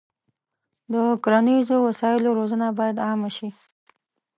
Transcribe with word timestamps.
د 0.93 0.95
کرنیزو 1.23 1.77
وسایلو 1.87 2.37
روزنه 2.39 2.67
باید 2.77 2.97
عامه 3.07 3.29
شي. 3.37 3.49